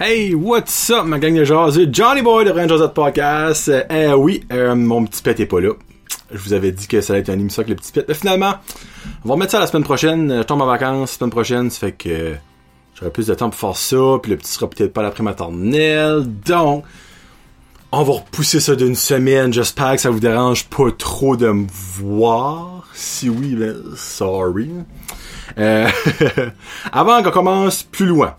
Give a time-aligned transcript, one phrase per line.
[0.00, 1.88] Hey, what's up, ma gang de jaseux?
[1.90, 3.68] Johnny Boy de Rangers Podcast.
[3.68, 5.72] Euh, oui, euh, mon petit pet est pas là.
[6.30, 8.04] Je vous avais dit que ça allait être un émission le petit pet.
[8.06, 8.54] Mais finalement,
[9.24, 10.32] on va remettre ça la semaine prochaine.
[10.38, 12.36] Je tombe en vacances la semaine prochaine, ça fait que
[12.94, 14.20] j'aurai plus de temps pour faire ça.
[14.22, 16.22] Puis le petit sera peut-être pas l'après maternelle.
[16.46, 16.84] Donc,
[17.90, 19.52] on va repousser ça d'une semaine.
[19.52, 22.86] J'espère que ça vous dérange pas trop de me voir.
[22.94, 24.70] Si oui, ben, sorry.
[25.58, 25.88] Euh,
[26.92, 28.36] avant qu'on commence plus loin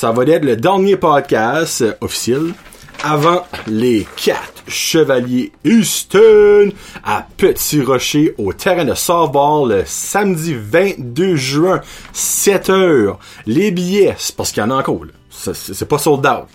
[0.00, 2.54] ça va être le dernier podcast euh, officiel
[3.02, 6.70] avant les quatre chevaliers Houston
[7.02, 11.80] à Petit Rocher au terrain de softball le samedi 22 juin
[12.14, 13.16] 7h.
[13.46, 15.00] Les billets, c'est parce qu'il y en a encore.
[15.30, 16.46] C'est pas sold out.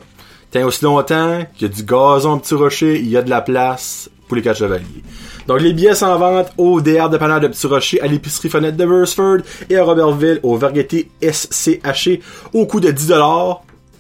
[0.50, 3.42] Tant aussi longtemps qu'il y a du gazon Petit Rocher, il y a de la
[3.42, 5.04] place les quatre chevaliers.
[5.48, 8.50] Donc les billets sont en vente au DR de Panard de Petit Rocher, à l'épicerie
[8.50, 9.40] Fenêtre de Versford
[9.70, 12.20] et à Robertville au Varieté SCHE
[12.54, 13.58] au coût de 10$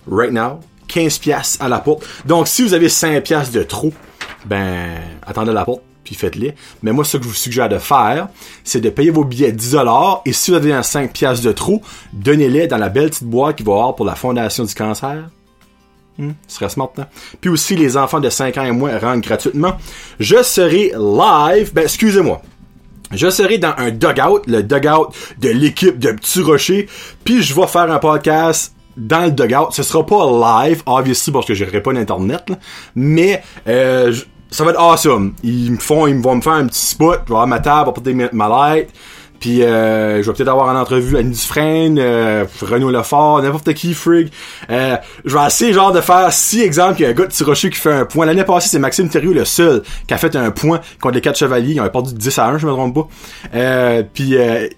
[0.09, 2.06] right now, 15 pièces à la porte.
[2.26, 3.94] Donc si vous avez 5 pièces de trop,
[4.45, 4.95] ben
[5.26, 6.54] attendez à la porte puis faites-les.
[6.81, 8.28] Mais moi, ce que je vous suggère de faire,
[8.64, 11.81] c'est de payer vos billets 10$, et si vous avez un 5 pièces de trop,
[12.11, 15.30] donnez-les dans la belle petite boîte qu'il va y avoir pour la Fondation du cancer.
[16.17, 17.08] Hmm, ce serait smart, hein?
[17.42, 19.73] Puis aussi, les enfants de 5 ans et moins rentrent gratuitement.
[20.20, 22.42] Je serai live, ben, excusez-moi.
[23.11, 26.88] Je serai dans un dugout, le dugout de l'équipe de Petit Rocher,
[27.23, 29.72] puis je vais faire un podcast dans le dugout.
[29.72, 32.52] Ce sera pas live, obviously, parce que j'aurai pas d'internet,
[32.95, 34.14] mais euh,
[34.50, 35.33] ça va être awesome.
[35.44, 37.92] Ils me font, ils vont me faire un petit spot, je vais avoir ma table,
[37.94, 38.89] porter ma light,
[39.44, 43.94] puis euh, je vais peut-être avoir en entrevue Annie Dufresne, euh, Renaud Lefort, n'importe qui,
[43.94, 44.31] Frig.
[44.69, 47.31] Euh, je vais essayer genre de faire si exemple qu'il y a un gars de
[47.31, 48.26] Tirocher qui fait un point.
[48.26, 51.37] L'année passée, c'est Maxime Thériault le seul qui a fait un point contre les quatre
[51.37, 51.73] chevaliers.
[51.73, 53.08] Ils ont perdu 10 à 1, je me trompe pas.
[53.53, 54.70] Euh, puis euh,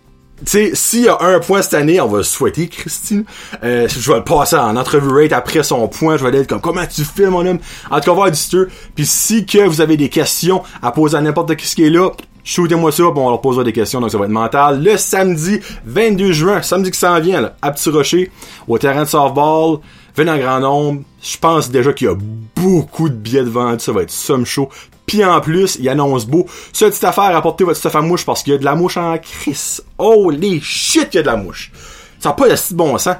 [0.43, 3.23] sais, s'il y a un point cette année, on va le souhaiter, Christine.
[3.63, 6.17] Euh, je vais le passer en entrevue rate après son point.
[6.17, 7.59] Je vais être comme, comment tu fais, mon homme?
[7.89, 11.17] En tout cas, on va être Puis si que vous avez des questions à poser
[11.17, 12.09] à n'importe qui ce qui est là,
[12.43, 14.83] shootez-moi ça, bon, on leur posera des questions, donc ça va être mental.
[14.83, 18.31] Le samedi 22 juin, samedi qui s'en vient, à Petit Rocher,
[18.67, 19.79] au terrain de softball,
[20.15, 21.01] venez en grand nombre.
[21.21, 22.15] Je pense déjà qu'il y a
[22.55, 24.69] beaucoup de billets de vente, ça va être somme chaud.
[25.05, 26.45] Puis en plus, il annonce beau.
[26.73, 28.97] Cette petite affaire, apportez votre stuff à mouche parce qu'il y a de la mouche
[28.97, 29.83] en crise.
[29.97, 31.71] Holy shit, il y a de la mouche.
[32.19, 33.15] Ça n'a pas de si bon sens.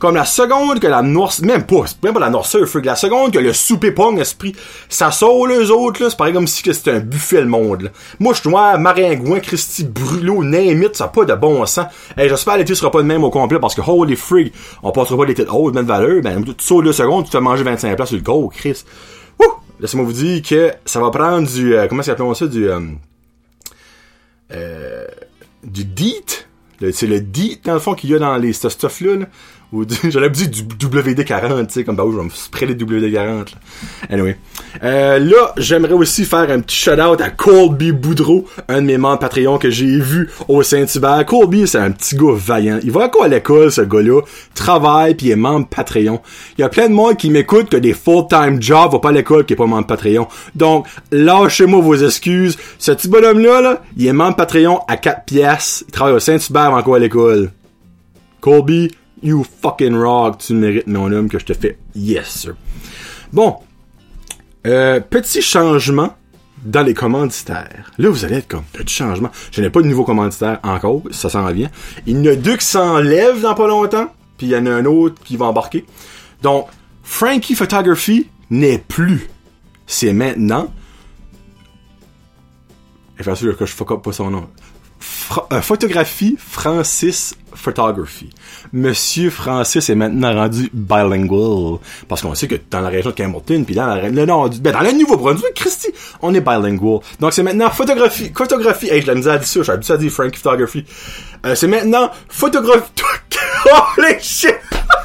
[0.00, 3.38] Comme la seconde que la noirceur, même pas, même pas la noirceur, la seconde que
[3.38, 4.56] le souper pogne esprit,
[4.88, 7.90] ça sort les autres, là, c'est pareil comme si c'était un buffet le monde, là.
[8.18, 11.84] Mouche noire, maringouin, Christy, brûlot, Némite, ça n'a pas de bon sens.
[12.16, 14.52] Hey, j'espère l'été sera pas de même au complet parce que holy frig,
[14.82, 17.36] on passera pas l'été de haute, même valeur, ben, tu sautes deux secondes, tu te
[17.36, 18.84] fais manger 25 places sur le go, Chris.
[19.80, 22.80] Laissez-moi vous dire que ça va prendre du, euh, comment s'appelle ça, du, euh,
[24.52, 25.06] euh,
[25.64, 26.46] du DEET.
[26.92, 29.26] C'est le DEET, dans le fond, qu'il y a dans les, ce stuff-là, là
[29.72, 32.84] ou j'allais dire du WD-40, tu sais, comme bah oui, je vais me sprayer les
[32.84, 33.38] WD-40.
[33.38, 33.44] Là.
[34.10, 34.36] Anyway.
[34.82, 39.20] Euh, là, j'aimerais aussi faire un petit shout-out à Colby Boudreau, un de mes membres
[39.20, 41.24] Patreon que j'ai vu au Saint-Hubert.
[41.26, 42.80] Colby, c'est un petit gars vaillant.
[42.82, 44.22] Il va quoi à l'école, ce gars-là?
[44.54, 46.20] Travaille, puis il est membre Patreon.
[46.58, 49.12] Il y a plein de monde qui m'écoute que des full-time jobs va pas à
[49.12, 50.26] l'école qui est pas membre Patreon.
[50.56, 52.58] Donc, lâchez-moi vos excuses.
[52.78, 55.84] Ce petit bonhomme-là, là, il est membre Patreon à 4 pièces.
[55.86, 57.50] Il travaille au Saint-Hubert encore à l'école.
[58.40, 58.90] Colby,
[59.22, 61.78] You fucking rock, tu mérites mon homme que je te fais.
[61.94, 62.54] Yes, sir.
[63.32, 63.56] Bon.
[64.66, 66.14] Euh, petit changement
[66.64, 67.90] dans les commanditaires.
[67.98, 69.30] Là, vous allez être comme, petit changement.
[69.50, 71.70] Je n'ai pas de nouveau commanditaire encore, ça s'en vient.
[72.06, 74.70] Il y en a deux qui s'enlèvent dans pas longtemps, puis il y en a
[74.70, 75.84] un autre qui va embarquer.
[76.42, 76.68] Donc,
[77.02, 79.28] Frankie Photography n'est plus.
[79.86, 80.72] C'est maintenant.
[83.18, 84.48] Il faut sûr que je fuck up pas son nom.
[85.52, 88.30] Euh, photographie Francis Photography.
[88.72, 91.78] Monsieur Francis est maintenant rendu bilingual.
[92.08, 94.80] Parce qu'on sait que dans la région de Campbellton, puis dans la, nord ben, dans
[94.80, 95.88] le Nouveau-Brunswick, Christy,
[96.22, 97.00] on est bilingual.
[97.20, 99.96] Donc c'est maintenant photographie, photographie, hey, je l'ai mis à dire ça, j'ai habitué à
[99.98, 100.84] dire Frank Photography.
[101.46, 102.90] Euh, c'est maintenant photographie,
[103.98, 104.56] holy shit!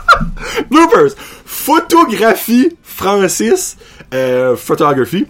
[0.69, 1.15] Bloopers!
[1.45, 3.77] Photographie Francis,
[4.13, 5.25] euh, Photography.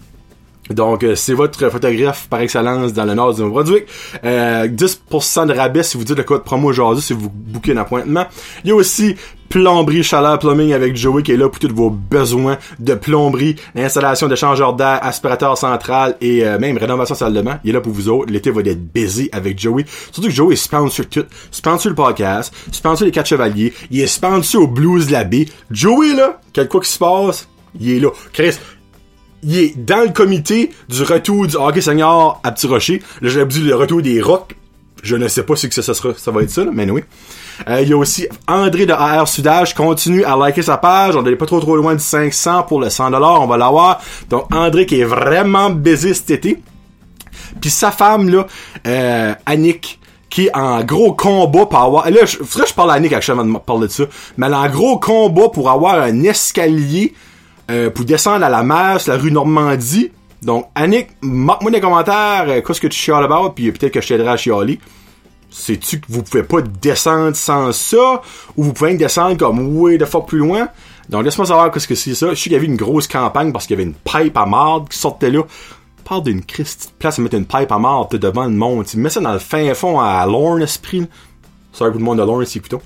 [0.70, 3.86] Donc, euh, c'est votre photographe par excellence dans le nord du Nouveau-Brunswick.
[4.24, 7.78] Euh, 10% de rabais si vous dites le code promo aujourd'hui, si vous bookez un
[7.78, 8.26] appointement.
[8.64, 9.16] Il y a aussi
[9.50, 14.28] plomberie, chaleur, plumbing avec Joey qui est là pour tous vos besoins de plomberie, installation
[14.28, 17.60] de changeur d'air, aspirateur central et euh, même rénovation salle de bain.
[17.64, 18.32] Il est là pour vous autres.
[18.32, 19.86] L'été va être busy avec Joey.
[20.12, 21.26] Surtout que Joey est sponsor tout.
[21.52, 25.46] Sponsor le podcast, sponsor les quatre chevaliers, il est sponsor au Blues de la baie.
[25.70, 27.48] Joey là, quelque quoi qui se passe,
[27.80, 28.10] il est là.
[28.34, 28.58] Chris,
[29.44, 33.02] il est dans le comité du retour du hockey senior à Petit Rocher.
[33.22, 34.56] Là, j'ai dit le retour des Rocks.
[35.04, 37.04] Je ne sais pas si que ça, sera, ça va être ça, mais oui.
[37.70, 41.16] Euh, Il y a aussi André de AR Sudage continue à liker sa page.
[41.16, 43.16] On n'est pas trop trop loin du 500 pour le 100$.
[43.40, 44.02] On va l'avoir.
[44.30, 46.60] Donc André qui est vraiment baisé cet été.
[47.62, 48.48] Puis sa femme, là,
[48.88, 50.00] euh, Annick,
[50.30, 52.10] qui est en gros combat pour avoir...
[52.10, 54.04] Là, je, faudrait que je parle à Annick actuellement de parler de ça.
[54.38, 57.14] Mais elle est en gros combat pour avoir un escalier
[57.70, 60.12] euh, pour descendre à la mer sur la rue Normandie.
[60.42, 64.02] Donc, Annick, marque-moi dans les commentaires euh, qu'est-ce que tu chiales about, puis peut-être que
[64.02, 64.80] je t'aiderai à chialer.
[65.50, 68.22] Sais-tu que vous pouvez pas descendre sans ça?
[68.58, 70.68] Ou vous pouvez descendre comme way de fuck plus loin?
[71.10, 72.30] Donc, laisse-moi savoir qu'est-ce que c'est ça.
[72.30, 74.46] Je sais qu'il y avait une grosse campagne parce qu'il y avait une pipe à
[74.46, 75.44] marde qui sortait là.
[76.04, 78.86] Parle d'une Christie place à mettre une pipe à marde devant le monde.
[78.86, 81.08] Tu mets ça dans le fin fond à Lorne Esprit.
[81.72, 82.82] Sorry pour le monde de Lorne, c'est plutôt.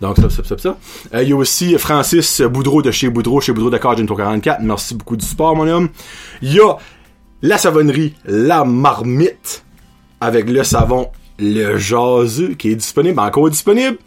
[0.00, 0.76] Donc, ça, ça, ça, ça.
[1.14, 4.60] Euh, Il y a aussi Francis Boudreau de chez Boudreau, chez Boudreau de Cajun 44.
[4.62, 5.88] Merci beaucoup du support, mon homme.
[6.42, 6.76] Il y a
[7.42, 9.64] la savonnerie La Marmite
[10.20, 11.08] avec le savon
[11.38, 13.98] Le Jaseux qui est disponible, encore disponible.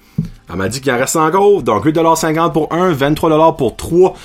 [0.50, 1.62] Elle m'a dit qu'il en reste encore.
[1.64, 4.16] Donc, 8,50$ pour 1, 23$ pour 3.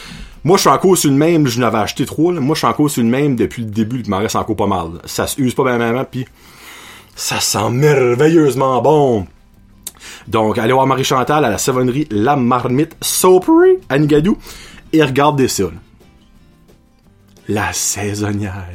[0.42, 1.46] Moi, je suis encore sur le même.
[1.46, 2.34] Je n'avais acheté 3.
[2.34, 2.40] là.
[2.40, 4.02] Moi, je suis encore sur le même depuis le début.
[4.04, 5.00] Il m'en reste encore pas mal.
[5.04, 6.26] Ça se use pas bien, puis
[7.14, 9.26] ça sent merveilleusement bon.
[10.28, 14.38] Donc, allez voir Marie-Chantal à la savonnerie La Marmite Soapery à Nigadou
[14.92, 15.64] et regardez ça.
[17.48, 18.68] La saisonnière.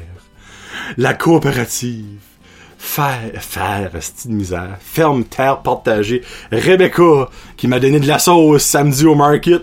[0.98, 2.20] La coopérative.
[2.78, 4.78] Faire, faire, de misère.
[4.80, 6.22] Ferme terre partagée.
[6.52, 9.62] Rebecca, qui m'a donné de la sauce samedi au market.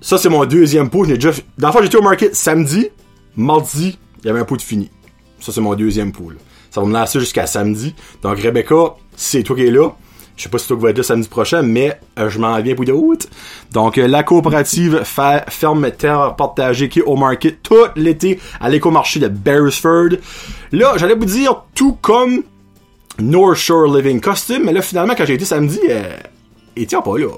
[0.00, 1.04] Ça, c'est mon deuxième pot.
[1.06, 2.88] Déjà, dans j'étais au market samedi.
[3.36, 4.90] Mardi, il y avait un pot de fini.
[5.40, 6.32] Ça, c'est mon deuxième pot.
[6.70, 7.94] Ça va me lancer jusqu'à samedi.
[8.22, 9.90] Donc, Rebecca, c'est toi qui es là.
[10.36, 12.74] Je sais pas si toi vas être là samedi prochain, mais euh, je m'en viens
[12.74, 13.26] pour d'août.
[13.72, 19.18] Donc, euh, la coopérative ferme terre partagée qui est au market tout l'été à l'écomarché
[19.18, 20.18] de Beresford.
[20.72, 22.42] Là, j'allais vous dire tout comme
[23.18, 26.18] North Shore Living Costume, mais là, finalement, quand j'ai été samedi, euh,
[26.76, 27.28] ils étaient pas là.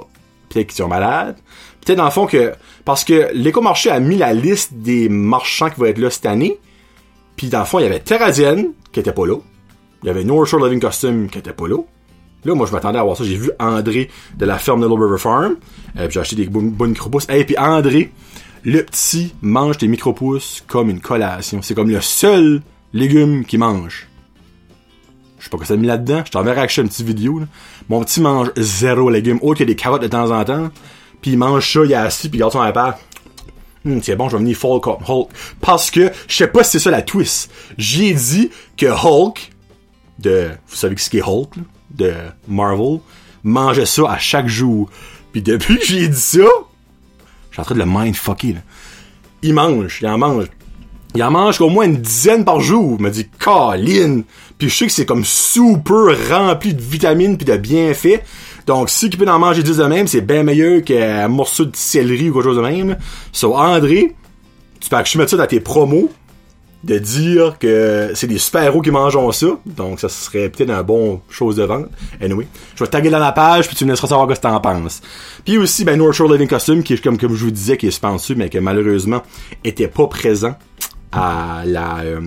[0.48, 1.36] Peut-être qu'ils sont malades.
[1.84, 2.52] Peut-être dans le fond que...
[2.84, 6.58] Parce que l'écomarché a mis la liste des marchands qui vont être là cette année.
[7.36, 9.36] Puis dans le fond, il y avait Terradienne, qui était pas là.
[10.02, 11.76] Il y avait North Shore Living Costume, qui était pas là.
[12.44, 13.24] Là, moi, je m'attendais à voir ça.
[13.24, 15.56] J'ai vu André de la ferme Little River Farm.
[15.96, 17.26] Euh, puis j'ai acheté des bonnes micro-pousses.
[17.30, 18.12] Et puis André,
[18.64, 21.62] le petit, mange des micro-pousses comme une collation.
[21.62, 22.62] C'est comme le seul
[22.92, 24.08] légume qu'il mange.
[25.38, 26.22] Je sais pas quoi ça a mis là-dedans.
[26.24, 27.40] Je t'enverrai acheter une petite vidéo.
[27.40, 27.46] là.
[27.88, 29.38] Mon petit mange zéro légumes.
[29.42, 30.70] Autre que des carottes de temps en temps.
[31.20, 32.94] Puis il mange ça, il est assis, puis il garde son iPad.
[33.86, 35.30] Hum, c'est bon, je vais venir comme Hulk.
[35.60, 37.50] Parce que, je sais pas si c'est ça la twist.
[37.76, 39.50] J'ai dit que Hulk,
[40.18, 42.12] de, vous savez ce qui est Hulk, là, de
[42.46, 43.00] Marvel,
[43.42, 44.90] mangeait ça à chaque jour.
[45.32, 48.60] Puis depuis que j'ai dit ça, je suis en train de le mindfucker, là.
[49.42, 50.46] Il mange, il en mange.
[51.14, 52.96] Il en mange au moins une dizaine par jour.
[52.98, 54.22] Il me dit, Colin.
[54.58, 58.22] Puis je sais que c'est comme super rempli de vitamines puis de bienfaits.
[58.66, 61.76] Donc, si tu peux en manger 10 de même, c'est bien meilleur qu'un morceau de
[61.76, 62.98] céleri ou quelque chose de même.
[63.32, 64.14] So, André,
[64.80, 66.10] tu peux mettre ça dans tes promos
[66.84, 69.46] de dire que c'est des super-héros qui mangent ça.
[69.66, 71.88] Donc, ça serait peut-être un bon chose de vente.
[72.20, 74.40] Anyway, je vais te taguer dans la page, puis tu me laisseras savoir ce que
[74.40, 75.00] t'en penses.
[75.44, 77.88] Puis aussi, ben, North Shore Living Costume, qui est, comme, comme je vous disais, qui
[77.88, 79.22] est suspendu, mais qui malheureusement
[79.64, 80.56] était pas présent
[81.10, 82.20] à la, euh,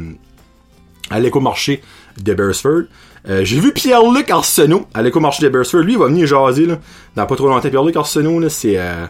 [1.10, 1.82] à l'écomarché
[2.22, 2.84] de Beresford.
[3.30, 5.82] Euh, j'ai vu Pierre-Luc Arsenault à l'écomarché de Beresford.
[5.82, 6.80] Lui, il va venir jaser, là,
[7.16, 7.70] dans pas trop longtemps.
[7.70, 9.06] Pierre-Luc Arsenault, là, c'est, euh,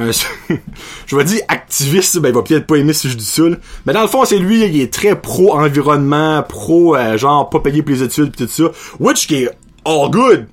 [0.00, 0.10] un,
[1.06, 3.42] je vais dire activiste, ben il va peut-être pas aimer si je dis ça,
[3.86, 7.60] mais dans le fond c'est lui, il est très pro environnement, pro euh, genre pas
[7.60, 9.50] payer pour les études pis tout ça, which qui est
[9.84, 10.46] all good,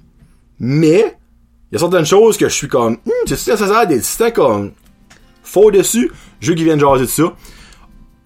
[0.60, 1.18] mais
[1.72, 4.72] il y a certaines choses que je suis comme, hmm, c'est nécessaire d'être c'était comme
[5.44, 7.34] faux dessus, je veux qu'il vienne jaser de ça.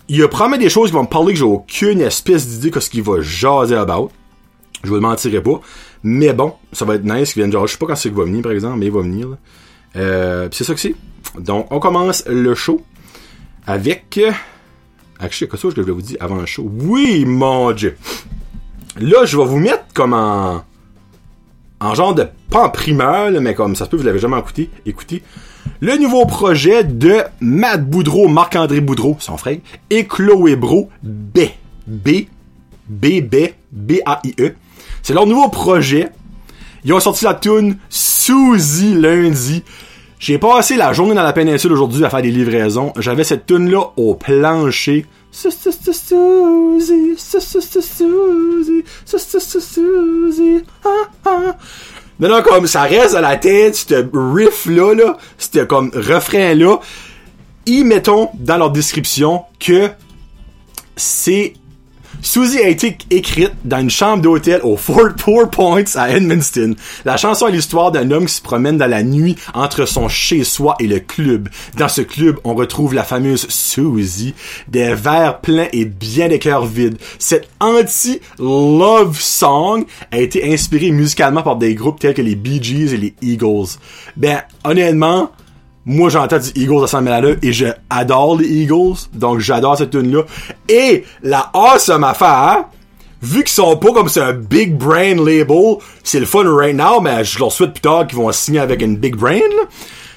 [0.10, 2.80] Il a promis des choses qui vont me parler que j'ai aucune espèce d'idée de
[2.82, 4.12] ce qu'il va jaser about.
[4.84, 5.62] Je vous le mentirai pas.
[6.04, 7.68] Mais bon, ça va être nice qu'il vienne jaser.
[7.68, 9.30] Je sais pas quand c'est qu'il va venir, par exemple, mais il va venir.
[9.30, 9.38] là.
[9.96, 10.96] Euh, c'est ça que c'est.
[11.40, 12.82] Donc, on commence le show
[13.66, 14.18] avec...
[14.18, 14.32] euh,
[15.20, 16.70] Actually, que je devais vous dire avant le show?
[16.80, 17.96] Oui, mon dieu!
[19.00, 20.64] Là, je vais vous mettre comme en...
[21.80, 22.28] En genre de...
[22.50, 24.70] Pas en primeur, mais comme ça se peut, vous l'avez jamais écouté.
[24.86, 25.24] Écoutez.
[25.80, 29.58] Le nouveau projet de Matt Boudreau, Marc-André Boudreau, son frère,
[29.90, 31.40] et Chloé Bro, B.
[31.88, 32.10] B.
[32.88, 33.22] B.
[33.22, 33.36] B.
[33.72, 34.56] B-A-I-E.
[35.02, 36.10] C'est leur nouveau projet.
[36.84, 39.64] Ils ont sorti la tune Suzy lundi.
[40.22, 42.94] J'ai passé la journée dans la péninsule aujourd'hui à faire des livraisons.
[42.96, 45.08] J'avais cette tune là au plancher.
[52.20, 56.80] Non, non, comme ça reste à la tête, ce riff là, c'était comme refrain là.
[57.66, 59.90] Ils mettons dans leur description que
[60.96, 61.54] c'est
[62.22, 66.76] Susie a été écrite dans une chambre d'hôtel au Fort Four Points à Edmundston.
[67.04, 70.76] La chanson est l'histoire d'un homme qui se promène dans la nuit entre son chez-soi
[70.80, 71.50] et le club.
[71.78, 74.36] Dans ce club, on retrouve la fameuse Susie,
[74.68, 76.98] des verres pleins et bien des cœurs vides.
[77.18, 82.94] Cette anti-love song a été inspirée musicalement par des groupes tels que les Bee Gees
[82.94, 83.78] et les Eagles.
[84.16, 85.32] Ben, honnêtement,
[85.86, 89.78] moi j'entends du Eagles à 100 000 à l'heure et j'adore les Eagles, donc j'adore
[89.78, 90.24] cette tune là
[90.70, 92.66] Et la awesome affaire,
[93.22, 97.02] vu qu'ils sont pas comme c'est un big brain label, c'est le fun right now,
[97.02, 99.40] mais je leur souhaite plus tard qu'ils vont signer avec une big brain,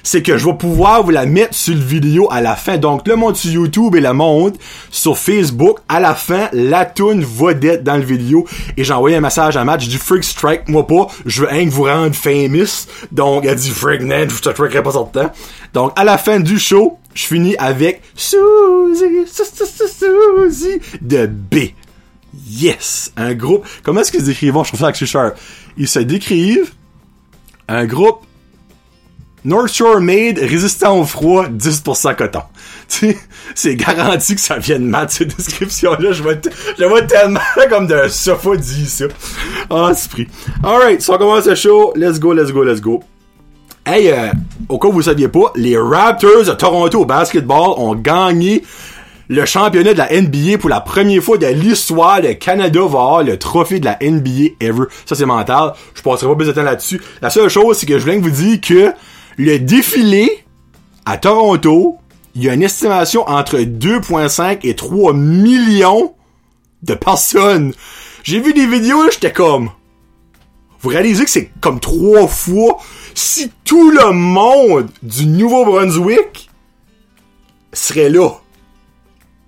[0.05, 2.77] c'est que je vais pouvoir vous la mettre sur le vidéo à la fin.
[2.77, 4.55] Donc le monde sur YouTube et le monde
[4.91, 8.45] sur Facebook, à la fin, la tune va d'être dans le vidéo.
[8.77, 11.47] Et j'ai envoyé un message à Matt, j'ai dit Freak Strike moi pas, je veux
[11.47, 12.87] rien que vous rendre famous.
[13.11, 15.31] Donc elle dit Freak Ned, je te trackerai pas sur le temps.
[15.73, 21.55] Donc à la fin du show, je finis avec Suzy, Suzy de B.
[22.47, 23.11] Yes!
[23.17, 23.65] Un groupe.
[23.81, 24.53] Comment est-ce qu'ils se décrivent?
[24.63, 25.33] Je trouve ça avec.
[25.77, 26.73] Ils se décrivent
[27.67, 28.24] un groupe
[29.45, 32.41] North Shore Made, résistant au froid, 10% coton.
[32.89, 33.15] Tu
[33.53, 36.11] c'est garanti que ça vient de Matt, cette description-là.
[36.11, 36.33] Je vois,
[36.77, 39.05] je vois tellement comme d'un sofa dit ça.
[39.69, 40.27] Ah, c'est pris.
[40.63, 41.93] Alright, on commence le show.
[41.95, 43.03] Let's go, let's go, let's go.
[43.85, 44.31] Hey, euh,
[44.67, 48.63] au cas où vous saviez pas, les Raptors de Toronto au basketball ont gagné
[49.27, 52.19] le championnat de la NBA pour la première fois de l'histoire.
[52.21, 54.85] Le Canada va avoir le trophée de la NBA ever.
[55.05, 55.73] Ça, c'est mental.
[55.93, 56.99] Je passerai pas plus de temps là-dessus.
[57.21, 58.91] La seule chose, c'est que je voulais vous dire que
[59.37, 60.45] le défilé
[61.05, 61.97] à Toronto,
[62.35, 66.13] il y a une estimation entre 2,5 et 3 millions
[66.83, 67.73] de personnes.
[68.23, 69.71] J'ai vu des vidéos, j'étais comme...
[70.81, 72.77] Vous réalisez que c'est comme trois fois
[73.15, 76.51] si tout le monde du Nouveau-Brunswick
[77.73, 78.29] serait là.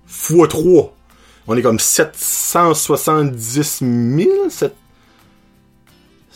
[0.06, 0.92] Fois 3.
[1.46, 4.30] On est comme 770 000,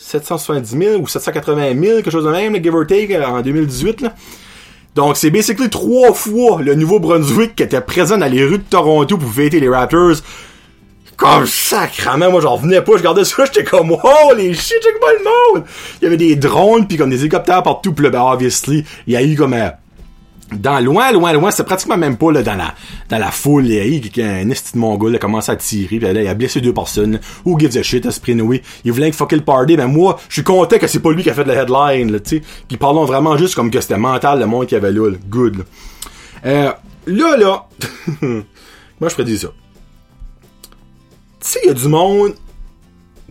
[0.03, 4.01] 770 000 ou 780 000, quelque chose de même, give or take, en 2018.
[4.01, 4.13] Là.
[4.95, 9.17] Donc, c'est basically trois fois le Nouveau-Brunswick qui était présent dans les rues de Toronto
[9.17, 10.17] pour fêter les Raptors.
[11.15, 14.99] Comme sacrament, moi j'en revenais pas, je regardais ça, j'étais comme oh les shit, check
[14.99, 15.65] pas le monde!
[16.01, 19.13] Il y avait des drones puis comme des hélicoptères partout, pis là, ben obviously, il
[19.13, 19.69] y a eu comme euh,
[20.59, 22.73] dans loin, loin, loin, c'est pratiquement même pas dans la
[23.09, 26.13] dans la foule, il y a un esti de mongol a commencé à tirer, puis
[26.13, 27.19] là, il a blessé deux personnes.
[27.45, 28.61] Who gives a shit, Esprit Noé?
[28.85, 31.29] Il voulait fucker le party, ben moi, je suis content que c'est pas lui qui
[31.29, 32.43] a fait la headline, là, tu sais.
[32.67, 35.17] Qui parlons vraiment juste comme que c'était mental le monde qu'il y avait là, là.
[35.29, 35.57] good.
[35.57, 35.63] Là,
[36.45, 36.71] euh,
[37.07, 37.67] là, là
[38.99, 39.49] moi je prédis ça.
[41.39, 42.33] Tu sais, il y a du monde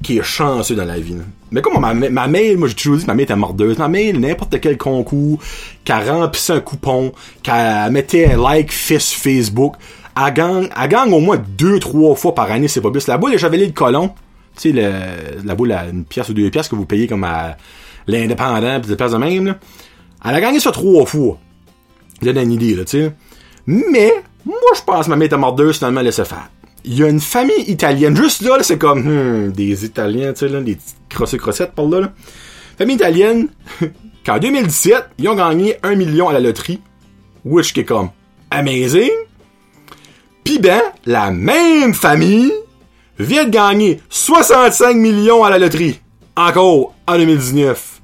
[0.03, 1.17] qui est chanceux dans la vie.
[1.51, 3.79] Mais comme ma, ma mère, moi j'ai toujours dit que ma mère était mordeuse.
[3.79, 5.39] Ma mère, n'importe quel concours,
[5.85, 9.75] qu'elle remplissait un coupon, qu'elle mettait un like sur Facebook,
[10.17, 13.07] elle gagne, elle gagne au moins deux, trois fois par année, c'est pas plus.
[13.07, 14.13] La boule de Chevalier de Colon,
[14.61, 14.93] tu sais,
[15.45, 17.57] la boule à une pièce ou deux pièces que vous payez comme à
[18.07, 19.57] l'indépendant pis des places de même.
[20.25, 21.39] Elle a gagné ça trois fois.
[22.21, 23.13] Vous avez une idée, là, tu sais.
[23.67, 24.13] Mais,
[24.45, 26.51] moi, je pense que ma mère était mordeuse, finalement, laissait faire
[26.85, 28.17] il y a une famille italienne.
[28.17, 32.01] Juste là, c'est comme hmm, des Italiens, tu sais, là, des petites crossettes par là,
[32.01, 32.13] là.
[32.79, 33.49] Famille italienne,
[34.27, 36.81] qu'en 2017, ils ont gagné un million à la loterie.
[37.45, 38.11] Which est comme
[38.51, 39.11] amazing.
[40.45, 42.53] Pis ben, la même famille
[43.19, 46.01] vient de gagner 65 millions à la loterie.
[46.37, 48.01] Encore en 2019.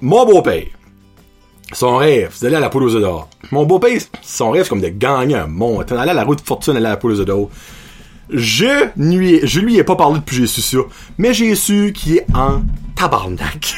[0.00, 0.66] Mon beau-père
[1.72, 3.28] son rêve, c'est d'aller à la poule aux d'or.
[3.50, 6.44] Mon beau-père, son rêve, c'est comme de gagner un montant, aller à la route de
[6.44, 7.50] fortune, aller à la poule aux d'or.
[8.30, 10.78] Je, lui, je lui ai pas parlé depuis j'ai su ça,
[11.16, 12.62] mais j'ai su qu'il est en
[12.94, 13.74] tabarnak.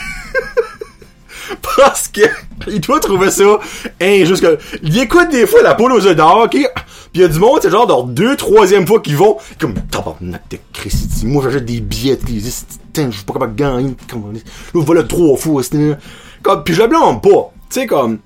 [1.77, 2.21] Parce que,
[2.69, 3.59] il doit trouver ça
[4.01, 4.47] injuste.
[4.83, 6.57] Il écoute des fois la poule aux d'or, ok?
[7.13, 10.43] Pis y a du monde, c'est genre dans deux, troisième fois qu'ils vont, comme, tabarnak
[10.49, 11.27] de Christy.
[11.27, 13.89] Moi, j'achète des billets, je suis pas capable de gagner.
[13.89, 14.35] Là,
[14.75, 15.63] voilà trois fois,
[16.43, 18.19] Comme, pis je le blâme pas sais, comme,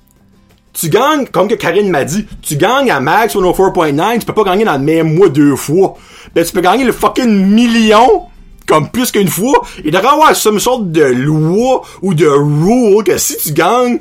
[0.72, 4.44] tu gagnes, comme que Karine m'a dit, tu gagnes à max 104.9, tu peux pas
[4.44, 5.96] gagner dans le même mois deux fois.
[6.34, 8.24] Ben, tu peux gagner le fucking million,
[8.66, 13.16] comme plus qu'une fois, et devrait avoir une sorte de loi ou de rule que
[13.18, 14.00] si tu gagnes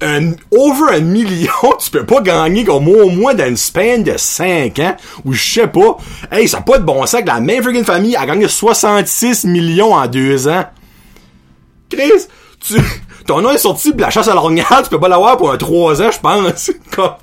[0.00, 4.14] un, over un million, tu peux pas gagner comme au moins dans une span de
[4.16, 5.98] 5 ans, ou je sais pas.
[6.30, 9.44] Hey, ça n'a pas de bon sens que la même freaking famille a gagné 66
[9.44, 10.64] millions en deux ans.
[11.90, 12.26] Chris,
[12.60, 12.74] tu,
[13.30, 15.56] ton nom est sorti de la chasse à l'ornière, tu peux pas l'avoir pour un
[15.56, 16.72] 3 ans, je pense.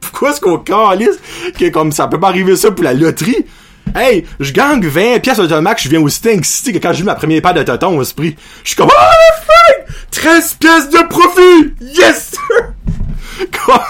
[0.00, 1.18] Pourquoi est-ce qu'on calisse
[1.58, 3.44] que comme ça peut pas arriver ça pour la loterie?
[3.92, 7.04] Hey, je gagne 20 pièces automatique, je viens au Sting City que quand j'ai eu
[7.04, 8.36] ma première paire de totons au esprit.
[8.62, 11.74] Je suis comme, oh, 13 pièces de profit!
[11.80, 13.48] Yes, sir!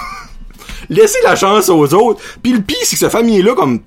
[0.89, 2.19] laissez la chance aux autres.
[2.41, 3.81] Puis le pire, c'est que cette famille-là, comme,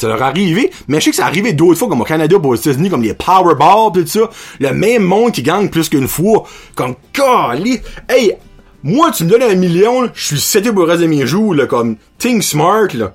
[0.00, 2.36] ça leur est arrivé, mais je sais que ça arrivé d'autres fois, comme au Canada,
[2.36, 4.30] aux États-Unis, comme les Powerball, tout ça.
[4.60, 6.44] Le même monde qui gagne plus qu'une fois.
[6.74, 8.34] Comme, calé, hey,
[8.82, 11.54] moi, tu me donnes un million, je suis seté pour le reste de mes jours,
[11.54, 13.14] là, comme, think smart, là.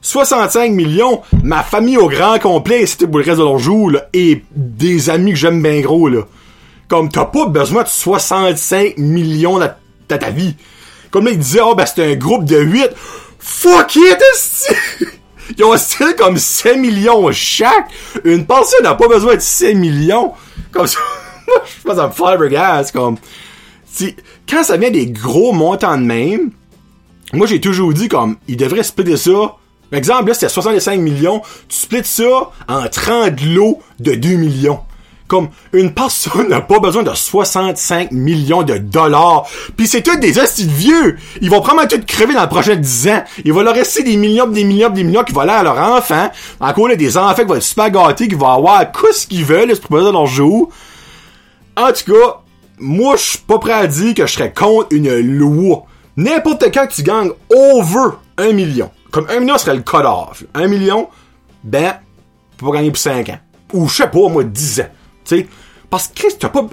[0.00, 4.08] 65 millions, ma famille au grand complet, c'était pour le reste de leur jours, là,
[4.12, 6.22] et des amis que j'aime bien gros, là.
[6.88, 9.72] Comme, t'as pas besoin de 65 millions dans,
[10.08, 10.56] ta vie.
[11.10, 12.90] Comme là, il disait, oh, ben, c'était un groupe de 8.
[13.38, 15.14] Fuck it!
[15.56, 17.90] Ils ont style comme 7 millions chaque.
[18.24, 20.32] Une personne n'a pas besoin de 6 millions.
[20.72, 20.98] Comme ça,
[21.48, 23.16] je pense à flabbergast, comme,
[24.48, 26.50] quand ça vient des gros montants de même,
[27.32, 29.56] moi, j'ai toujours dit, comme, ils devraient splitter ça.
[29.90, 31.42] Par exemple, là, c'était 65 millions.
[31.68, 34.80] Tu splits ça en 30 lots de 2 millions.
[35.26, 39.46] Comme, une personne n'a pas besoin de 65 millions de dollars.
[39.76, 41.16] Puis c'est tous des hosties vieux.
[41.40, 43.24] Ils vont probablement tout crever dans le prochain 10 ans.
[43.44, 45.78] Il va leur rester des millions, des millions, des millions qui vont aller à leurs
[45.78, 46.30] enfants.
[46.60, 49.44] Encore là, des enfants qui vont être super gâtés, qui vont avoir tout ce qu'ils
[49.44, 50.68] veulent, se proposer leur jour.
[51.76, 52.40] En tout cas,
[52.78, 55.84] moi, je suis pas prêt à dire que je serais contre une loi.
[56.16, 58.90] N'importe quand tu gagnes over un million.
[59.10, 60.44] Comme un million serait le cut-off.
[60.54, 61.08] Un million,
[61.62, 61.94] ben,
[62.50, 63.38] tu peux pas gagner pour 5 ans.
[63.72, 64.88] Ou je sais pas, moi, 10 ans.
[65.24, 65.46] Sais,
[65.90, 66.66] parce que Chris, t'as pas.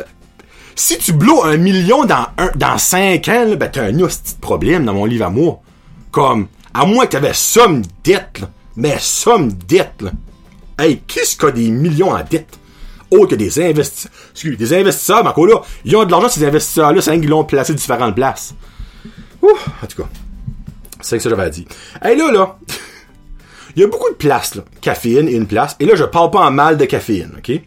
[0.75, 4.36] Si tu blows un million dans un, dans cinq ans, là, ben t'as un petit
[4.39, 5.62] problème dans mon livre à moi.
[6.12, 8.50] Comme, à moins que t'avais somme dette, là.
[8.75, 10.12] Mais somme dette, là.
[10.79, 12.58] Hey, qui a des millions en dette?
[13.12, 14.12] Autre que des investisseurs.
[14.58, 18.15] Des investisseurs, encore là, ils ont de l'argent, ces investisseurs-là, c'est qu'ils l'ont placé différentes
[18.15, 18.55] places.
[19.41, 20.10] Ouh, en tout cas.
[21.01, 21.67] C'est que ça j'avais dit.
[22.01, 22.58] Hey là, là.
[23.75, 24.63] Il y a beaucoup de places, là.
[24.81, 25.75] Caféine et une place.
[25.79, 27.62] Et là, je parle pas en mal de caféine, ok?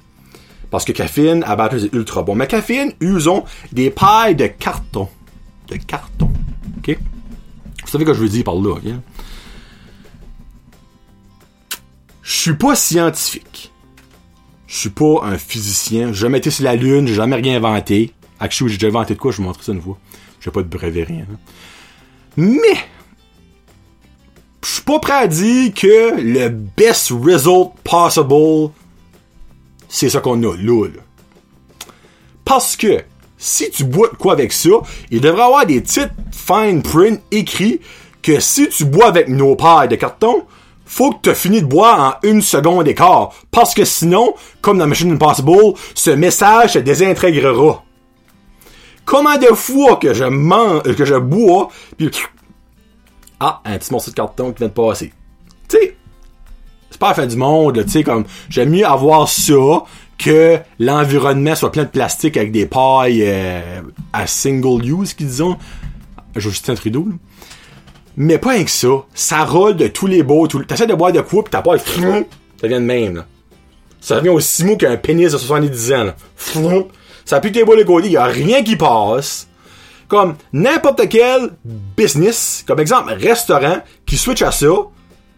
[0.74, 2.34] Parce que caféine, à battre, c'est ultra bon.
[2.34, 5.08] Mais caféine, usons des pailles de carton.
[5.68, 6.28] De carton.
[6.78, 6.98] OK?
[7.84, 8.82] Vous savez ce que je veux dire par là, OK?
[12.22, 13.72] Je suis pas scientifique.
[14.66, 16.08] Je suis pas un physicien.
[16.08, 17.06] J'ai jamais été sur la Lune.
[17.06, 18.12] J'ai jamais rien inventé.
[18.40, 19.30] Actually, j'ai déjà inventé de quoi?
[19.30, 19.96] Je vous montre ça une fois.
[20.40, 21.24] J'ai pas de brevet, rien.
[21.32, 21.36] hein.
[22.36, 22.78] Mais,
[24.64, 28.72] je suis pas prêt à dire que le best result possible
[29.94, 30.88] c'est ça qu'on a là.
[32.44, 33.04] Parce que
[33.38, 34.70] si tu bois de quoi avec ça,
[35.12, 37.80] il devrait avoir des petites fine print écrits
[38.20, 40.46] que si tu bois avec nos pailles de carton,
[40.84, 43.34] faut que tu fini de boire en une seconde et quart.
[43.52, 47.84] Parce que sinon, comme dans Mission Impossible, ce message se désintégrera.
[49.04, 52.10] Comment de fois que je mange, que je bois, puis
[53.38, 55.12] ah, un petit morceau de carton qui vient de passer.
[55.68, 55.96] Tu sais,
[56.94, 59.82] c'est pas la fin du monde, là, tu sais, comme, j'aime mieux avoir ça
[60.16, 63.80] que l'environnement soit plein de plastique avec des pailles euh,
[64.12, 65.56] à single use, qu'ils disons.
[66.36, 67.16] Justin Trudeau, là.
[68.16, 68.90] Mais pas avec ça.
[69.12, 70.46] Ça roule de tous les beaux.
[70.46, 70.62] Tout...
[70.62, 73.26] T'essaies de boire de quoi, pis ta paille, ça vient de même, là.
[74.00, 76.14] Ça revient aussi mou qu'un pénis de 70 ans, là.
[77.24, 79.48] Ça pue tes boules de côté, y a rien qui passe.
[80.06, 84.68] Comme n'importe quel business, comme exemple, restaurant, qui switch à ça,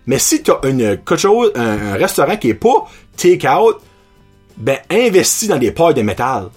[0.07, 3.77] mais si t'as une, quelque chose, un, restaurant qui est pas take-out,
[4.57, 6.49] ben, investis dans des pailles de métal.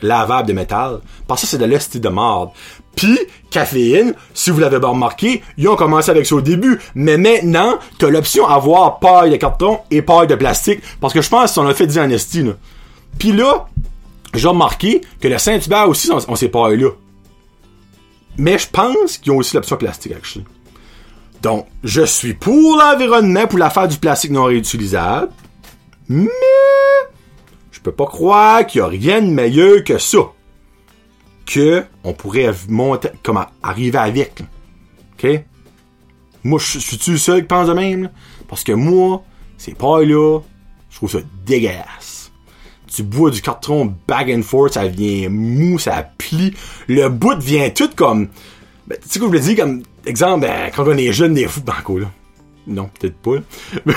[0.00, 1.00] Lavables de métal.
[1.26, 2.50] Parce que c'est de l'esti de marde.
[2.96, 3.18] Puis,
[3.50, 6.80] caféine, si vous l'avez pas remarqué, ils ont commencé avec ça au début.
[6.94, 10.80] Mais maintenant, t'as l'option avoir paille de carton et paille de plastique.
[11.00, 12.52] Parce que je pense qu'on a fait dire en esti, là.
[13.18, 13.68] Puis là,
[14.32, 16.90] j'ai remarqué que le Saint-Hubert aussi ont ces pailles-là.
[18.36, 20.44] Mais je pense qu'ils ont aussi l'option plastique, actually.
[21.44, 25.30] Donc, je suis pour l'environnement, pour l'affaire du plastique non réutilisable.
[26.08, 26.30] Mais,
[27.70, 30.20] je peux pas croire qu'il y a rien de meilleur que ça.
[31.44, 34.42] Que on pourrait monter, comment, arriver avec.
[35.12, 35.44] OK?
[36.44, 38.08] Moi, je suis-tu le seul qui pense de même?
[38.48, 39.22] Parce que moi,
[39.58, 40.40] ces pailles-là,
[40.88, 42.32] je trouve ça dégueulasse.
[42.86, 46.54] Tu bois du carton back and forth, ça vient mou, ça plie.
[46.88, 48.28] Le bout vient tout comme...
[48.86, 49.56] Ben, tu sais quoi je veux dire?
[49.56, 52.06] Comme, exemple, ben, quand on est jeune, des fous, banco, là.
[52.66, 53.36] Non, peut-être pas.
[53.84, 53.94] là.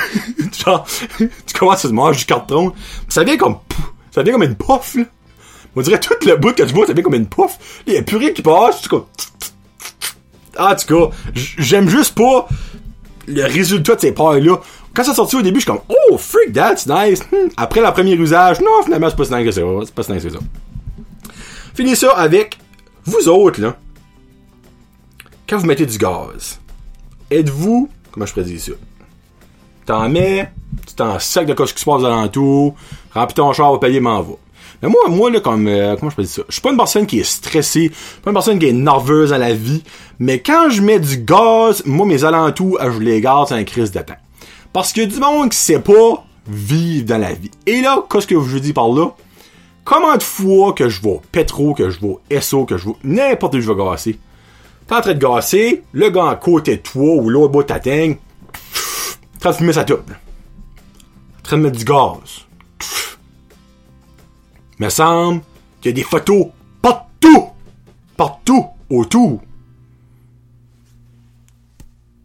[0.65, 0.85] Genre,
[1.17, 2.73] tu commences à te manger du carton.
[3.07, 3.57] Ça vient comme...
[4.11, 5.03] Ça vient comme une puff, là.
[5.75, 7.83] On dirait tout le bout que tu bois, ça vient comme une puff.
[7.85, 9.05] Il y a plus rien qui passe, tu comme...
[10.57, 12.47] Ah, en tout cas, j'aime juste pas
[13.27, 14.59] le résultat de ces pailles-là.
[14.93, 17.21] Quand ça sorti au début, je suis comme, oh, freak, that's nice.
[17.31, 17.49] Hmm.
[17.55, 19.61] Après le premier usage, non, finalement, c'est pas si nice que ça.
[19.85, 20.39] C'est pas si nice que ça.
[21.75, 22.57] Finis ça avec
[23.05, 23.77] vous autres, là.
[25.49, 26.59] Quand vous mettez du gaz,
[27.31, 28.73] êtes-vous, comment je dire ça?
[29.85, 30.51] T'en mets,
[30.85, 32.75] tu t'en sac de ce qui se passe aux alentours,
[33.13, 34.33] remplis ton char, va payer, m'en va.
[34.81, 36.41] Mais moi, moi, là, comme, euh, comment je peux dire ça?
[36.49, 39.37] Je suis pas une personne qui est stressée, pas une personne qui est nerveuse à
[39.37, 39.83] la vie,
[40.19, 44.01] mais quand je mets du gaz, moi, mes alentours, je les garde en crise de.
[44.73, 47.51] Parce que du monde qui sait pas vivre dans la vie.
[47.65, 49.11] Et là, qu'est-ce que je dis par là?
[49.85, 53.55] Comment de fois que je vais pétro, que je vais SO, que je vais n'importe
[53.55, 54.19] où je vais gasser.
[54.87, 58.13] T'es en train de gasser, le gars à côté de toi ou l'autre bout t'atteint,
[58.13, 60.09] en train de fumer sa toupe.
[60.09, 62.45] En train de mettre du gaz.
[64.79, 65.41] Me semble
[65.81, 66.47] qu'il y a des photos
[66.81, 67.49] partout!
[68.15, 68.65] Partout!
[68.89, 69.41] Autour!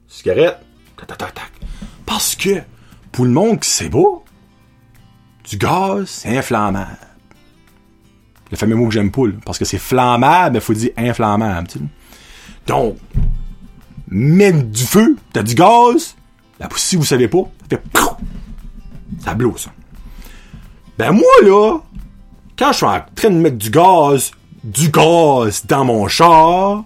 [0.07, 0.59] Cigarette.
[0.96, 1.51] Tac, tac, tac.
[2.07, 2.62] Parce que,
[3.11, 4.22] pour le monde qui sait pas,
[5.51, 6.96] du gaz, c'est inflammable.
[8.53, 11.66] Le fameux mot que j'aime pas, parce que c'est flammable, il faut dire inflammable.
[11.66, 11.85] tu sais.
[12.66, 12.96] Donc,
[14.09, 16.16] mets du feu, t'as du gaz,
[16.61, 17.83] la si vous savez pas, ça fait
[19.25, 19.70] ça blow ça.
[20.98, 21.79] Ben moi là,
[22.59, 26.85] quand je suis en train de mettre du gaz, du gaz dans mon char,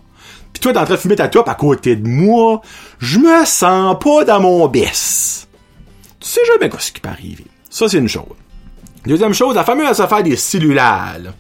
[0.53, 2.63] pis toi t'es en train de fumer ta top à côté de moi,
[2.99, 5.49] je me sens pas dans mon baisse.
[6.21, 7.47] Tu sais jamais quoi ce qui peut arriver.
[7.69, 8.25] Ça c'est une chose.
[9.05, 11.33] Deuxième chose, la fameuse affaire des cellulaires.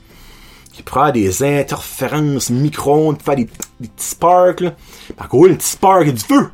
[0.76, 3.48] Qui prend des interférences micro-ondes, faire des,
[3.80, 4.60] des petits sparks.
[4.60, 4.74] Là.
[5.16, 6.50] Par contre, le petit spark, il du feu.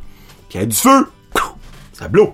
[0.48, 1.08] Puis il y a du feu,
[1.92, 2.32] ça blow.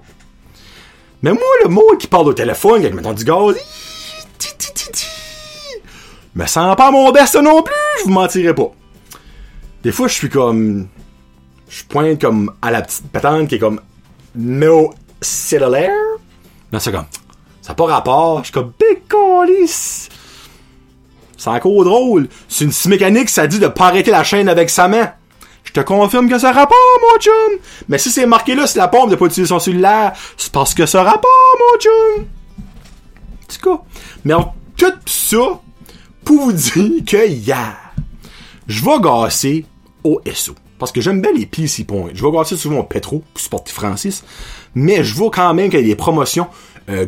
[1.22, 3.56] Mais moi, le mot qui parle au téléphone, quand m'entend du gaz,
[6.34, 8.70] me sens pas mon best non plus, je vous mentirai pas.
[9.82, 10.88] Des fois, je suis comme...
[11.70, 13.80] Je pointe comme à la petite patente qui est comme
[14.34, 15.90] no cellulaire.
[16.70, 17.06] Là, c'est comme...
[17.62, 18.40] Ça n'a pas rapport.
[18.40, 18.98] Je suis comme big.
[21.38, 22.28] C'est encore drôle.
[22.48, 25.12] C'est une scie mécanique, ça dit de pas arrêter la chaîne avec sa main.
[25.64, 27.58] Je te confirme que ça rapport, mon chum.
[27.88, 30.74] Mais si c'est marqué là, c'est la pompe de pas utiliser son cellulaire, c'est parce
[30.74, 32.24] que ça rapport, mon chum.
[33.42, 33.80] En tout.
[34.24, 35.60] Mais en tout ça,
[36.24, 37.76] pour vous dire que hier,
[38.66, 39.64] je vais gasser
[40.04, 40.54] au SO.
[40.78, 42.10] Parce que j'aime bien les PC points.
[42.14, 44.24] Je vais gasser souvent au Petro, pour supporter Francis.
[44.74, 46.46] Mais je vois quand même qu'il y a des promotions
[46.88, 47.06] euh,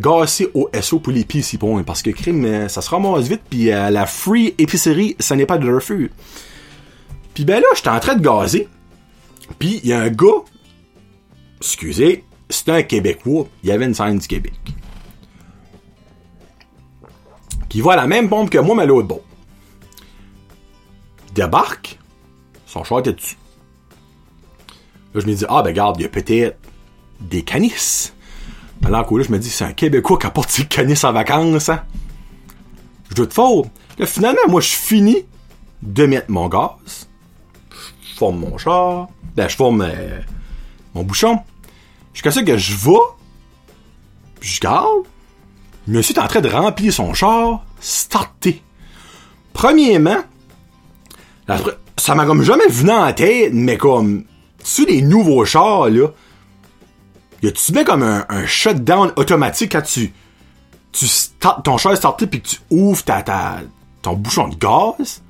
[0.55, 1.25] au SO pour les
[1.59, 1.83] points.
[1.83, 3.43] Parce que crime, euh, ça se ramasse vite.
[3.49, 6.11] Puis euh, la free épicerie, ça n'est pas de refus.
[7.35, 8.69] Puis ben là, j'étais en train de gazer.
[9.59, 10.45] Puis il y a un gars,
[11.61, 14.55] excusez, c'était un Québécois, il y avait une scène du Québec.
[17.73, 19.21] Il voit la même pompe que moi, mais l'autre.
[21.29, 21.99] Il débarque,
[22.67, 23.37] son char était dessus.
[25.15, 26.59] Là, je me dis, ah ben garde, il y a peut-être
[27.21, 28.13] des canisses.
[28.81, 31.13] Pendant que là, je me dis, c'est un Québécois qui a porté le canis en
[31.13, 31.83] vacances, hein?
[33.11, 33.67] Je dois te fort.
[33.99, 35.25] Là, finalement, moi, je finis
[35.83, 37.09] de mettre mon gaz.
[37.71, 39.09] Je forme mon char.
[39.37, 40.21] Ben, je forme euh,
[40.95, 41.41] mon bouchon.
[42.15, 42.99] Jusqu'à ce que je vais.
[44.41, 45.05] puis je garde.
[45.87, 47.65] Monsieur est en train de remplir son char.
[47.81, 48.63] Starté.
[49.53, 50.19] Premièrement,
[51.97, 54.25] ça m'a comme jamais venu en tête, mais comme,
[54.63, 56.09] sur les nouveaux chars, là,
[57.43, 60.13] y a-tu bien comme un, shutdown automatique quand tu,
[60.93, 61.07] tu
[61.65, 63.61] ton char est starté puis que tu ouvres ta, ta,
[64.03, 65.23] ton bouchon de gaz?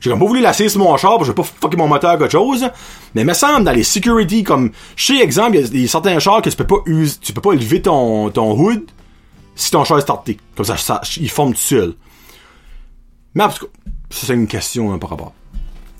[0.00, 2.30] J'ai comme pas voulu lasser sur mon char, je vais pas fucker mon moteur quelque
[2.32, 2.68] chose.
[3.14, 6.42] Mais il me semble dans les security, comme, chez exemple, il y a- certains chars
[6.42, 8.82] que tu peux pas user, tu peux pas lever ton, ton hood
[9.54, 10.38] si ton char est starté.
[10.56, 11.94] Comme ça, ça il forme tout seul.
[13.34, 13.72] Mais en tout cas,
[14.10, 15.32] c'est une question hein, par rapport.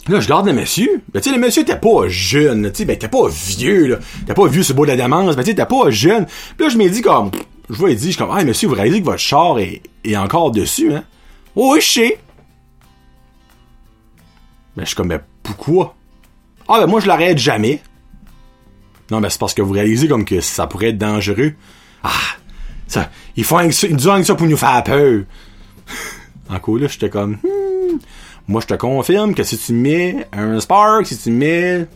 [0.08, 1.02] Là, je garde le monsieur.
[1.12, 3.96] Ben, tu sais, le monsieur était pas jeune, tu sais, ben, t'es pas vieux, là.
[4.26, 6.26] T'es pas vieux le beau de la démence, ben, tu sais, t'es pas jeune.
[6.26, 7.30] Puis là, je m'ai dit, comme,
[7.70, 9.82] je vois, il dit, je suis comme, ah, monsieur, vous réalisez que votre char est,
[10.04, 11.04] est encore dessus, hein?
[11.56, 12.18] Oh, oui, je sais.
[14.76, 15.94] Ben, je suis comme, ben, pourquoi?
[16.68, 17.80] Ah, ben, moi, je l'arrête jamais.
[19.10, 21.54] Non, ben, c'est parce que vous réalisez, comme, que ça pourrait être dangereux.
[22.02, 22.10] Ah,
[22.86, 25.22] ça, ils font ça, ils nous ça pour nous faire peur.
[26.50, 27.53] Encore là, j'étais comme, hmm,
[28.46, 31.86] moi, je te confirme que si tu mets un spark, si tu mets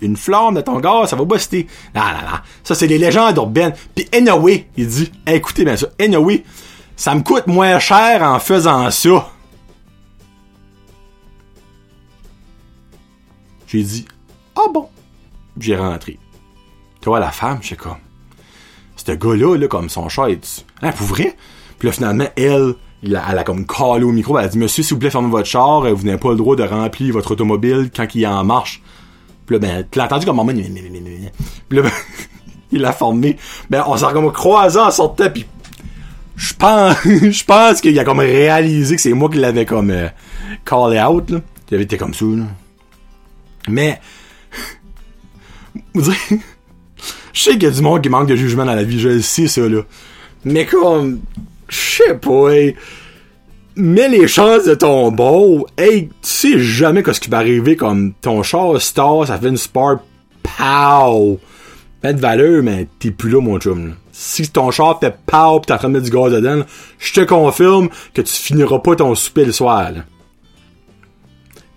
[0.00, 1.66] une flamme de ton gaz, ça va buster.
[1.94, 2.38] Non, non, non.
[2.62, 3.74] Ça, c'est les légendes urbaines.
[3.94, 6.44] Puis anyway, il dit, écoutez bien ça, anyway,
[6.96, 9.30] ça me coûte moins cher en faisant ça.
[13.66, 14.04] J'ai dit,
[14.54, 14.88] ah bon?
[15.58, 16.18] J'ai rentré.
[17.00, 17.96] Tu vois, la femme, j'ai comme,
[18.96, 21.36] ce gars-là, là, comme son chat est hein, pour vrai?
[21.78, 24.58] Puis là, finalement, elle, il a- elle a comme calé au micro, elle a dit,
[24.58, 27.12] monsieur, s'il vous plaît, fermez votre char, euh, vous n'avez pas le droit de remplir
[27.12, 28.82] votre automobile quand il est en marche.
[29.46, 31.90] Puis là, ben, tu l'as entendu comme maman, puis là, ben,
[32.72, 33.36] il a formé.
[33.68, 35.46] Ben, on s'est comme croisé en sortant, puis
[36.36, 40.08] je pense, je pense qu'il a comme réalisé que c'est moi qui l'avais comme euh,
[40.64, 41.40] callé out, là.
[41.70, 42.44] Il avait été comme ça, là.
[43.68, 44.00] Mais,
[45.94, 46.12] vous
[47.32, 49.18] je sais qu'il y a du monde qui manque de jugement dans la vie, je
[49.20, 49.82] sais, ça, là.
[50.44, 51.20] Mais comme,
[51.72, 52.76] je sais pas, hey.
[53.76, 55.66] mets les chances de ton beau.
[55.78, 59.56] Hey, tu sais jamais ce qui va arriver comme ton char star, ça fait une
[59.56, 60.00] spark,
[60.42, 61.40] pow!
[62.02, 63.94] Fait de valeur, mais t'es plus là, mon chum.
[64.10, 66.62] Si ton char fait pow pis t'es en mettre du gaz dedans,
[66.98, 70.00] je te confirme que tu finiras pas ton souper le soir, là.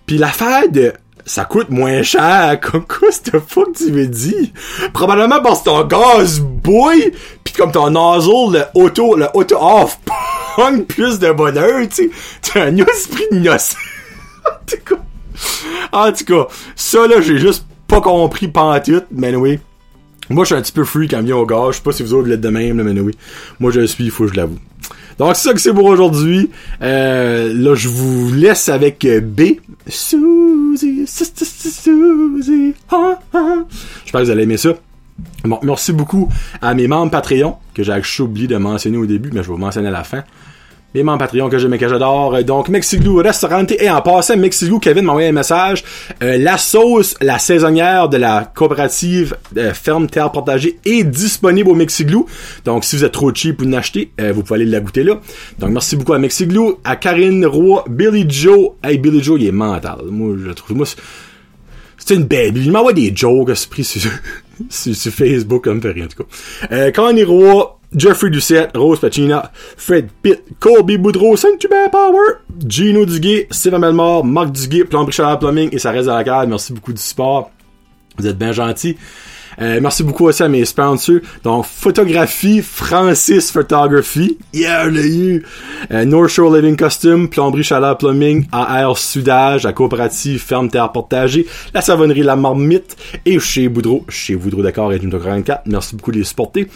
[0.04, 0.92] Pis l'affaire de
[1.26, 2.58] ça coûte moins cher.
[2.62, 4.52] Comme quoi, cette fuck tu me dis?
[4.94, 7.12] Probablement parce que ton gaz bouille,
[7.44, 9.98] pis comme ton nozzle, le auto, le auto off,
[10.56, 12.10] pogne plus de bonheur, tu sais.
[12.42, 13.74] T'as un esprit de noce.
[15.92, 16.46] en tout cas.
[16.74, 19.58] Ça là, j'ai juste pas compris pantoute, mais oui.
[20.28, 21.72] Moi, je suis un petit peu free quand vient au gaz.
[21.72, 23.14] Je sais pas si vous autres l'êtes de même, là, mais oui.
[23.60, 24.58] Moi, je le suis, il faut que je l'avoue.
[25.18, 26.50] Donc, c'est ça que c'est pour aujourd'hui.
[26.82, 29.58] Euh, là, je vous laisse avec euh, B.
[29.88, 32.74] Suzy, Su- Su- Su- Suzy.
[32.90, 33.54] ah, ah.
[34.04, 34.70] J'espère que vous allez aimer ça.
[35.44, 36.28] Bon, merci beaucoup
[36.60, 39.58] à mes membres Patreon, que j'ai oublié de mentionner au début, mais je vais vous
[39.58, 40.24] mentionner à la fin.
[40.96, 42.36] Mes membres Patreon que j'aime et que j'adore.
[42.36, 43.70] Euh, Donc, Mexiglou Restaurante.
[43.78, 45.84] Et en passant, Mexiglou, Kevin m'a envoyé un message.
[46.22, 51.74] Euh, la sauce, la saisonnière de la coopérative euh, Ferme Terre Partagée est disponible au
[51.74, 52.24] Mexiglou.
[52.64, 55.20] Donc, si vous êtes trop cheap pour l'acheter, vous pouvez aller la goûter là.
[55.58, 58.70] Donc, merci beaucoup à Mexiglou, à Karine Roy, Billy Joe.
[58.82, 59.98] Hey, Billy Joe, il est mental.
[60.10, 60.96] Moi, je trouve, moi, c'est-
[61.98, 62.62] c'est une baby.
[62.64, 64.10] Il m'envoie des jokes à ce prix sur,
[64.70, 66.28] sur, Facebook, comme fait rien, en tout cas.
[66.72, 73.46] Euh, Connie Roy, Jeffrey Doucette, Rose Pacina, Fred Pitt, Colby Boudreau, Saint-Hubert Power, Gino Duguay,
[73.50, 76.48] Sylvain Melmore, Marc Duguay, Plomberie Chaleur Plumbing et ça reste à la carte.
[76.48, 77.50] Merci beaucoup du support.
[78.18, 78.96] Vous êtes bien gentils.
[79.60, 81.20] Euh, merci beaucoup aussi à mes sponsors.
[81.42, 84.38] Donc, photographie, Francis Photography.
[84.52, 85.44] Yeah, l'ai eu.
[85.90, 91.46] Euh, North Shore Living Custom, plomberie, chaleur, plumbing, AR Sudage, la coopérative Ferme Terre Partagée,
[91.74, 95.62] la savonnerie La Marmite et chez Boudreau, chez Boudreau d'accord et Junior 44.
[95.66, 96.68] Merci beaucoup de les supporter.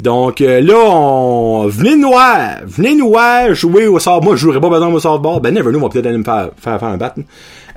[0.00, 4.24] Donc, euh, là, on, venez nous voir, venez nous voir jouer au softball.
[4.24, 5.40] Moi, je jouerai pas maintenant au softball.
[5.40, 7.14] Ben, never know, on va peut-être aller me faire, faire, faire un bat.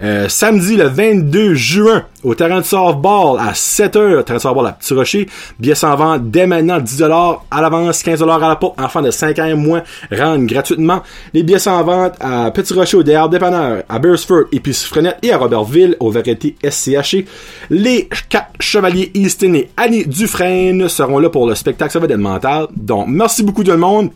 [0.04, 4.72] Euh, samedi le 22 juin au terrain de softball à 7h, terrain de softball à
[4.72, 5.30] Petit Rocher.
[5.60, 8.82] Billets s'en vendent dès maintenant 10$ à l'avance, 15$ à la porte.
[8.82, 11.02] Enfants de 5 ans et moins rentrent gratuitement.
[11.34, 15.32] Les billets s'en vendent à Petit Rocher au DR Dépanneur, à Beresford, Épicerie Frenette et
[15.32, 17.26] à Robertville au Variété SCHC.
[17.70, 21.92] Les 4 chevaliers Easton et Annie Dufresne seront là pour le spectacle.
[21.92, 22.68] Ça va être mental.
[22.76, 24.10] Donc, merci beaucoup tout le monde.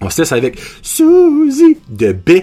[0.00, 2.42] On se laisse avec Suzy de B.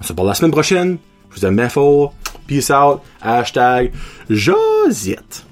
[0.00, 0.96] On se parle la semaine prochaine.
[1.30, 2.14] Je vous aime bien fort.
[2.46, 3.02] Peace out.
[3.20, 3.92] Hashtag
[4.28, 5.44] Josiette.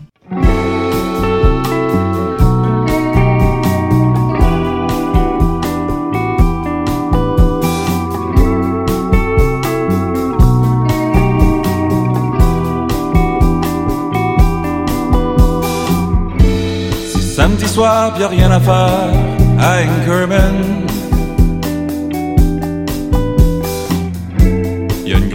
[17.07, 20.90] C'est samedi soir, y'a rien à faire à Anchorman.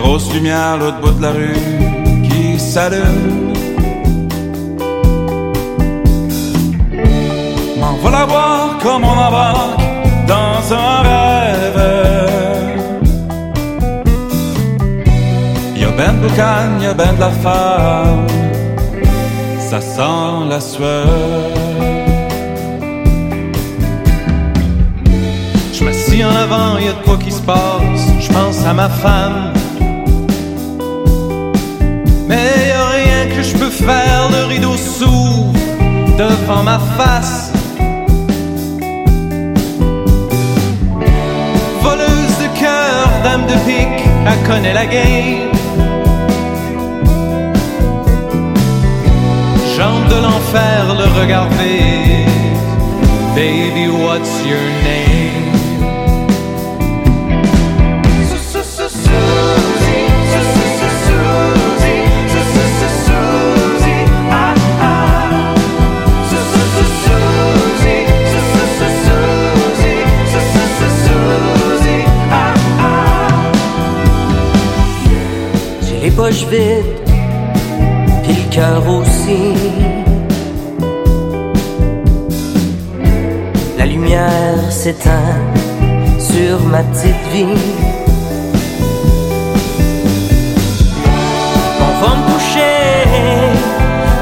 [0.05, 1.63] Grosse lumière l'autre bout de la rue
[2.27, 3.53] qui s'allume.
[7.79, 9.79] M'en voilà voir comme on embarque
[10.27, 11.81] dans un rêve.
[15.75, 18.27] Y a ben de boucan, y a ben de la femme
[19.69, 21.07] ça sent la sueur.
[25.73, 28.89] Je m'assis en avant, y a de quoi qui se passe, je pense à ma
[28.89, 29.54] femme.
[33.85, 35.53] Faire, le rideau s'ouvre
[36.17, 37.51] devant ma face.
[41.81, 45.51] Voleuse de cœur, dame de pique, elle connaît la game.
[49.75, 52.25] Jambe de l'enfer, le regard vide.
[53.35, 55.44] Baby, what's your name?
[76.15, 77.01] Poches vides,
[78.23, 79.53] puis le cœur aussi.
[83.77, 85.39] La lumière s'éteint
[86.17, 87.61] sur ma petite vie.
[91.87, 92.77] On va me coucher